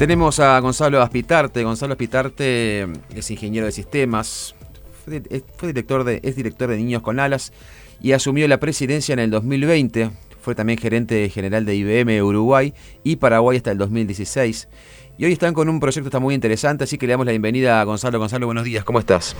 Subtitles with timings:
[0.00, 1.62] Tenemos a Gonzalo Aspitarte.
[1.62, 4.54] Gonzalo Aspitarte es ingeniero de sistemas,
[5.04, 5.20] fue,
[5.68, 7.52] director de, es director de Niños con Alas
[8.00, 10.10] y asumió la presidencia en el 2020.
[10.40, 12.72] Fue también gerente general de IBM Uruguay
[13.04, 14.68] y Paraguay hasta el 2016.
[15.18, 17.78] Y hoy están con un proyecto está muy interesante, así que le damos la bienvenida
[17.78, 18.18] a Gonzalo.
[18.18, 19.36] Gonzalo, buenos días, ¿cómo estás?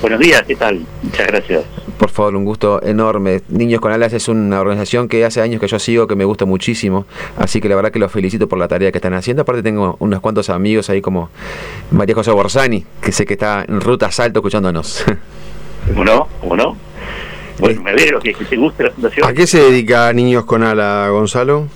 [0.00, 0.84] Buenos días, ¿qué tal?
[1.04, 1.64] Muchas gracias.
[1.98, 3.42] Por favor, un gusto enorme.
[3.48, 6.44] Niños con Alas es una organización que hace años que yo sigo, que me gusta
[6.44, 7.06] muchísimo,
[7.36, 9.42] así que la verdad que los felicito por la tarea que están haciendo.
[9.42, 11.30] Aparte tengo unos cuantos amigos ahí como
[11.90, 15.04] María José Borsani, que sé que está en ruta salto escuchándonos.
[15.88, 16.28] ¿Cómo no?
[16.40, 16.76] ¿Cómo no?
[17.58, 19.28] Bueno, me alegro que, te guste la fundación.
[19.28, 21.66] ¿A qué se dedica Niños con Alas, Gonzalo?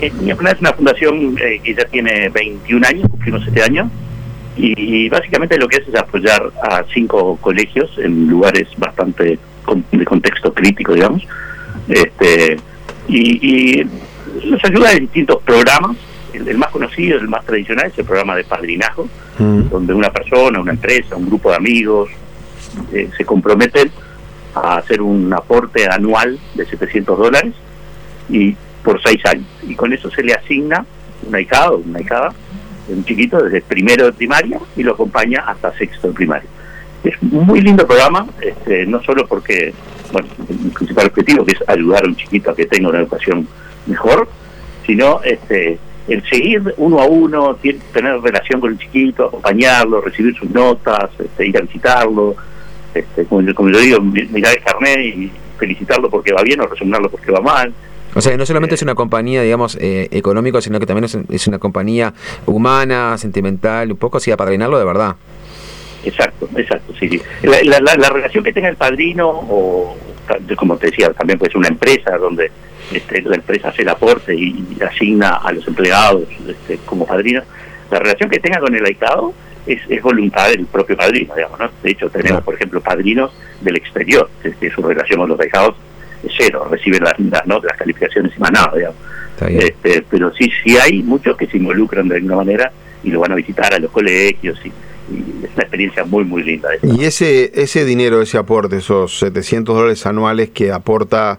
[0.00, 3.62] Eh, Niños con Alas es una fundación eh, que ya tiene 21 años, cumplimos 7
[3.62, 3.88] años
[4.56, 9.38] y básicamente lo que hace es apoyar a cinco colegios en lugares bastante
[9.92, 11.26] de contexto crítico, digamos,
[11.88, 12.56] este,
[13.08, 13.86] y, y
[14.44, 15.96] los ayuda en distintos programas.
[16.32, 19.08] El, más conocido, el más tradicional, es el programa de padrinajo,
[19.38, 19.68] mm.
[19.70, 22.10] donde una persona, una empresa, un grupo de amigos
[22.92, 23.90] eh, se comprometen
[24.54, 27.54] a hacer un aporte anual de 700 dólares
[28.28, 29.46] y por seis años.
[29.62, 30.84] Y con eso se le asigna
[31.26, 32.34] una ICAD o una ICADA
[32.88, 36.48] un chiquito desde primero de primaria y lo acompaña hasta sexto de primaria.
[37.04, 39.72] Es un muy lindo programa, este, no solo porque,
[40.12, 43.46] bueno, el principal objetivo que es ayudar a un chiquito a que tenga una educación
[43.86, 44.28] mejor,
[44.84, 47.56] sino este, el seguir uno a uno,
[47.92, 52.36] tener relación con el chiquito, acompañarlo, recibir sus notas, este, ir a visitarlo,
[52.94, 57.10] este, como, como yo digo, mirar el carnet y felicitarlo porque va bien o resumirlo
[57.10, 57.72] porque va mal.
[58.16, 61.58] O sea, no solamente es una compañía, digamos, eh, económica, sino que también es, una
[61.58, 62.14] compañía
[62.46, 65.16] humana, sentimental, un poco así, apadrinarlo de verdad.
[66.02, 67.22] Exacto, exacto, sí, sí.
[67.42, 69.98] La, relación que tenga el padrino, o
[70.56, 72.50] como te decía, también puede ser una empresa donde
[72.90, 77.44] este, la empresa hace el aporte y, asigna a los empleados este, como padrinos,
[77.90, 79.34] la relación que tenga con el aitado
[79.66, 81.70] es, es, voluntad del propio padrino, digamos, ¿no?
[81.82, 85.74] De hecho, tenemos, por ejemplo, padrinos del exterior, que, su relación con los ahijados
[86.36, 88.96] cero, reciben las, las notas, las calificaciones y más nada, digamos.
[89.48, 92.72] Este, pero sí, sí hay muchos que se involucran de alguna manera
[93.04, 94.72] y lo van a visitar a los colegios y,
[95.08, 96.68] es una experiencia muy, muy linda.
[96.82, 101.38] Y ese, ese dinero, ese aporte, esos 700 dólares anuales que aporta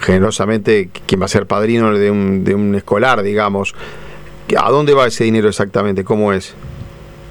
[0.00, 3.74] generosamente quien va a ser padrino de un, de un escolar, digamos,
[4.56, 6.04] ¿a dónde va ese dinero exactamente?
[6.04, 6.54] ¿Cómo es?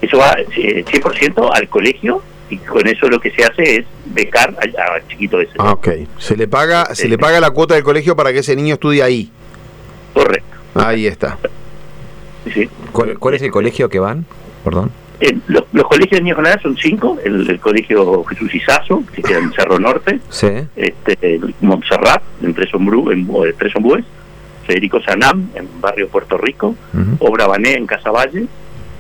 [0.02, 4.56] Eso va 100% eh, al colegio y con eso lo que se hace es becar
[4.60, 5.54] al, chiquito ese.
[5.58, 5.90] Ah, ok.
[6.18, 9.04] Se le paga, se le paga la cuota del colegio para que ese niño estudie
[9.04, 9.32] ahí.
[10.14, 10.58] Correcto.
[10.76, 11.38] Ahí está.
[12.54, 12.70] Sí.
[12.92, 14.26] ¿Cuál, es el colegio que van?
[14.64, 14.92] Perdón.
[15.20, 17.18] Eh, los, colegios de niños con son cinco.
[17.24, 20.20] El, colegio Jesús Izazo, que queda en Cerro Norte.
[20.30, 20.48] Sí.
[20.76, 24.06] Este, Montserrat, en Tres, en
[24.66, 26.76] Federico Sanam, en barrio Puerto Rico.
[27.20, 28.48] Obra Bané, en Casaballe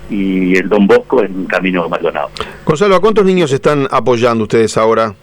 [0.09, 2.29] y el Don Bosco en Camino Maldonado.
[2.65, 5.13] Gonzalo, ¿a cuántos niños están apoyando ustedes ahora?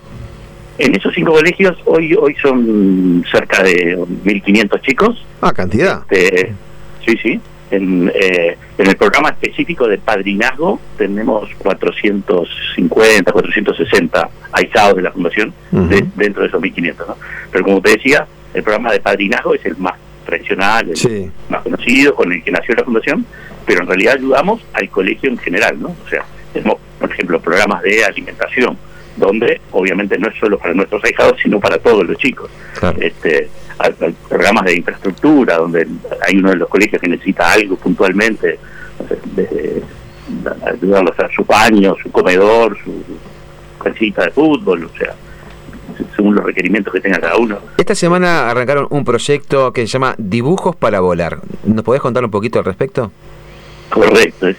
[0.76, 5.24] En esos cinco colegios hoy hoy son cerca de 1.500 chicos.
[5.40, 6.02] Ah, cantidad.
[6.10, 6.52] Este,
[7.06, 7.40] sí, sí.
[7.70, 15.52] En, eh, en, el programa específico de padrinazgo tenemos 450, 460 aislados de la fundación
[16.16, 17.06] dentro de esos 1.500.
[17.06, 17.16] ¿no?
[17.50, 22.14] Pero como te decía, el programa de padrinazgo es el más tradicional, el más conocido,
[22.14, 23.26] con el que nació la fundación,
[23.66, 25.88] pero en realidad ayudamos al colegio en general, ¿no?
[26.04, 28.76] O sea, tenemos, por ejemplo, programas de alimentación,
[29.16, 32.50] donde obviamente no es solo para nuestros ahijados, sino para todos los chicos.
[32.98, 33.48] Este,
[33.78, 33.92] hay,
[34.28, 35.86] programas de infraestructura, donde
[36.26, 38.58] hay uno de los colegios que necesita algo puntualmente,
[39.34, 39.82] desde
[40.66, 43.04] ayudarlos a su baño, su comedor, su
[43.82, 45.14] casita de fútbol, o sea,
[46.16, 47.58] según los requerimientos que tenga cada uno.
[47.76, 51.40] Esta semana arrancaron un proyecto que se llama Dibujos para Volar.
[51.64, 53.12] ¿Nos podés contar un poquito al respecto?
[53.88, 54.56] Correcto, es,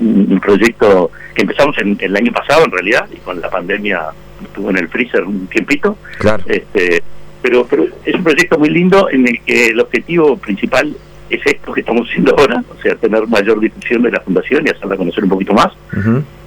[0.00, 4.06] un proyecto que empezamos en, el año pasado en realidad y con la pandemia
[4.42, 5.98] estuvo en el freezer un tiempito.
[6.18, 6.42] Claro.
[6.46, 7.02] Este,
[7.42, 10.96] pero, pero es un proyecto muy lindo en el que el objetivo principal
[11.30, 14.70] es esto que estamos haciendo ahora, o sea, tener mayor difusión de la fundación y
[14.70, 15.72] hacerla conocer un poquito más.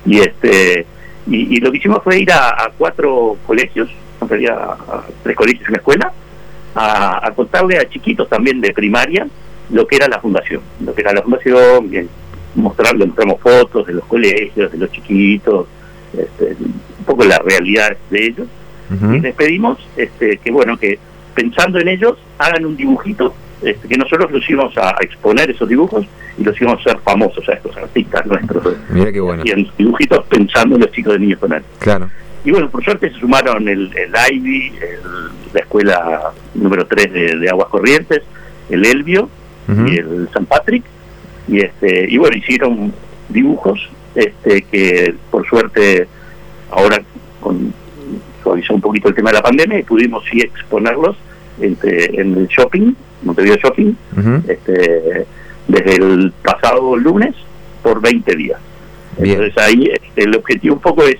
[0.06, 0.86] Y este
[1.27, 3.89] y, lo que hicimos fue ir a, cuatro colegios,
[4.22, 6.13] en realidad a, tres colegios y una escuela,
[6.74, 9.27] a, a contarle a chiquitos también de primaria
[9.71, 12.09] lo que era la fundación, lo que era la fundación, bien,
[12.56, 15.68] mostrarle, mostramos fotos de los colegios, de los chiquitos,
[16.18, 18.47] este, un poco la realidad de ellos.
[18.91, 21.00] Y les pedimos este, que, bueno, que
[21.33, 26.06] pensando en ellos, hagan un dibujito, este, que nosotros los íbamos a, exponer esos dibujos
[26.38, 28.75] y los íbamos a hacer famosos a estos artistas nuestros.
[28.89, 29.44] Mira qué bueno.
[29.45, 31.63] Y en dibujitos pensando en los chicos de niños con él.
[31.79, 32.09] Claro.
[32.44, 34.74] Y bueno, por suerte se sumaron el, el Ivy,
[35.53, 38.24] la escuela número 3 de, de Aguas Corrientes,
[38.69, 39.29] el Elvio
[39.68, 40.84] y el San Patrick
[41.48, 42.94] Y, este, y bueno, hicieron
[43.30, 46.08] dibujos este, que por suerte
[46.72, 47.02] ahora
[47.40, 47.74] con,
[48.44, 51.16] suavizó un poquito el tema de la pandemia y pudimos sí exponerlos
[51.60, 52.94] este, en el shopping,
[53.24, 53.94] Montevideo Shopping,
[54.48, 55.25] este,
[55.68, 57.36] desde el pasado lunes
[57.84, 58.60] por 20 días.
[59.18, 61.18] Entonces ahí este, el objetivo un poco es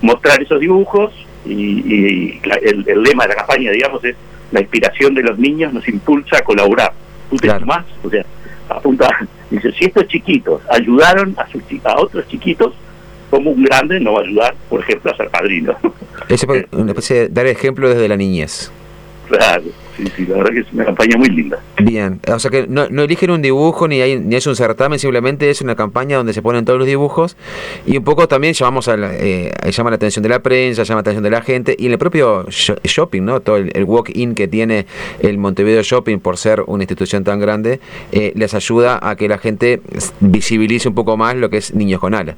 [0.00, 1.12] mostrar esos dibujos
[1.44, 4.16] y, el, lema de la campaña, digamos, es
[4.50, 6.92] la inspiración de los niños nos impulsa a colaborar.
[7.40, 8.24] Tú te más, o sea,
[8.68, 9.08] apunta,
[9.50, 12.72] dice, si estos chiquitos ayudaron a, sus, a otros chiquitos,
[13.30, 15.74] como un grande no va a ayudar, por ejemplo, a ser padrino.
[16.28, 18.70] Ese, una especie de dar ejemplo desde la niñez.
[19.28, 19.64] Claro,
[19.96, 21.58] sí, sí, la verdad que es una campaña muy linda.
[21.82, 24.98] Bien, o sea que no, no eligen un dibujo ni, hay, ni es un certamen,
[24.98, 27.36] simplemente es una campaña donde se ponen todos los dibujos
[27.86, 30.98] y un poco también llamamos a la, eh, llama la atención de la prensa, llama
[30.98, 33.40] la atención de la gente y en el propio shopping, ¿no?
[33.40, 34.86] Todo el, walk-in que tiene
[35.20, 37.80] el Montevideo Shopping por ser una institución tan grande,
[38.12, 39.80] eh, les ayuda a que la gente
[40.20, 42.36] visibilice un poco más lo que es Niños con Alas.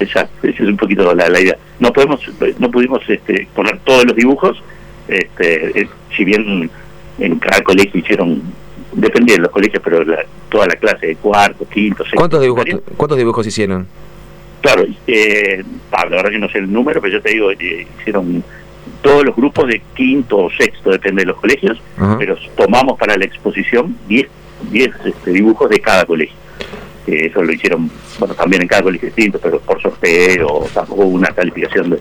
[0.00, 1.56] Exacto, esa es un poquito la, idea.
[1.78, 2.20] No podemos,
[2.58, 4.62] no pudimos este, poner todos los dibujos,
[5.10, 6.70] este, eh, si bien
[7.18, 8.42] en cada colegio hicieron,
[8.92, 10.04] dependía de los colegios, pero
[10.48, 12.16] toda la clase de cuarto, quinto, sexto.
[12.16, 12.64] ¿Cuántos dibujos,
[12.96, 13.86] ¿cuántos dibujos hicieron?
[14.62, 15.62] Claro, eh,
[15.92, 18.42] la verdad que no sé el número, pero yo te digo, eh, hicieron
[19.02, 21.80] todos los grupos de quinto o sexto, depende de los colegios,
[22.18, 24.28] pero tomamos para la exposición 10
[24.70, 26.36] diez, este, dibujos de cada colegio
[27.06, 31.90] eso lo hicieron, bueno, también en cada colegio distinto, pero por sorteo, tampoco una calificación
[31.90, 32.00] de...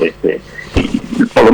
[0.00, 0.40] Este,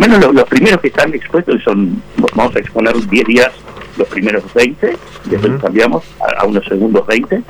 [0.03, 2.03] menos los, primeros que están expuestos son,
[2.35, 3.53] vamos a exponer 10 días
[3.97, 4.97] los primeros 20,
[5.27, 6.05] después cambiamos
[6.39, 7.43] a, unos segundos 20.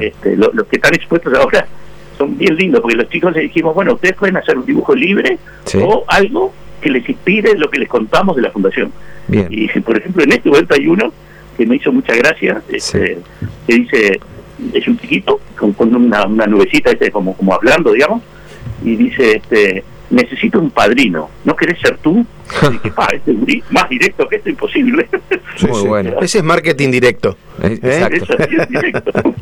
[0.00, 1.66] Este, los que están expuestos ahora
[2.18, 5.38] son bien lindos, porque los chicos les dijimos, bueno, ustedes pueden hacer un dibujo libre
[5.82, 8.92] o algo que les inspire lo que les contamos de la fundación.
[9.28, 11.12] Y por ejemplo, en este vuelta hay uno
[11.56, 13.18] que me hizo mucha gracia, este,
[13.66, 14.20] que dice,
[14.74, 18.22] es un chiquito, con, una, una nubecita, este, como, como hablando, digamos,
[18.84, 22.24] y dice, este necesito un padrino, ¿no querés ser tú?
[22.84, 23.34] Y pa, este
[23.70, 25.08] más directo que esto, imposible.
[25.68, 26.20] Muy bueno.
[26.20, 27.36] Ese es marketing directo.
[27.62, 27.78] ¿Eh?
[27.82, 28.36] Exacto.
[28.38, 29.34] es directo.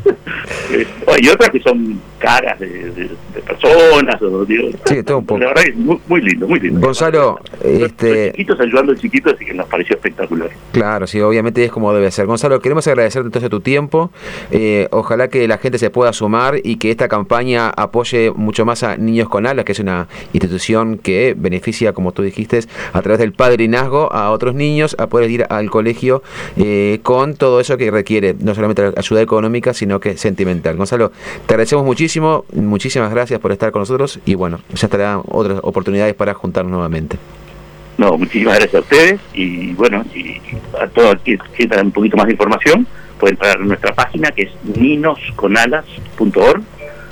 [1.20, 3.11] y otras que son caras de,
[3.47, 4.21] personas.
[4.23, 5.41] O, digo, sí, todo un poco.
[5.41, 6.81] La verdad es muy, lindo, muy lindo.
[6.81, 8.31] Gonzalo, este...
[8.31, 10.49] chiquitos ayudando a chiquitos, así que nos pareció espectacular.
[10.73, 12.26] Claro, sí, obviamente es como debe ser.
[12.26, 14.11] Gonzalo, queremos agradecerte entonces tu tiempo.
[14.50, 18.82] Eh, ojalá que la gente se pueda sumar y que esta campaña apoye mucho más
[18.82, 22.61] a Niños con Alas, que es una institución que beneficia, como tú dijiste,
[22.93, 26.23] a través del padrinazgo a otros niños a poder ir al colegio
[26.56, 30.76] eh, con todo eso que requiere, no solamente ayuda económica, sino que sentimental.
[30.76, 31.11] Gonzalo,
[31.47, 36.14] te agradecemos muchísimo, muchísimas gracias por estar con nosotros y bueno, ya estarán otras oportunidades
[36.14, 37.19] para juntarnos nuevamente.
[37.96, 40.40] No, muchísimas gracias a ustedes y bueno, y
[40.81, 42.87] a todos que quieran un poquito más de información,
[43.19, 46.62] pueden entrar a nuestra página que es ninosconalas.org,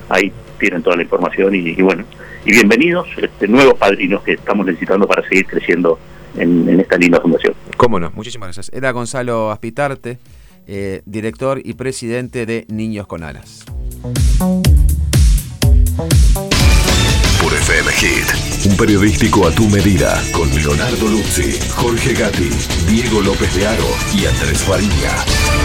[0.08, 2.04] ahí tienen toda la información y bueno,
[2.44, 5.98] y bienvenidos este, nuevos padrinos que estamos necesitando para seguir creciendo
[6.36, 7.54] en, esta linda fundación.
[7.76, 8.70] Cómo no, muchísimas gracias.
[8.74, 10.18] Era Gonzalo Aspitarte,
[10.66, 13.64] eh, director y presidente de Niños con Alas.
[14.02, 14.10] Por
[17.54, 18.26] FM Hit,
[18.66, 22.50] un periodístico a tu medida, con Leonardo Luzzi, Jorge Gatti,
[22.88, 25.61] Diego López de Aro y Andrés Faría.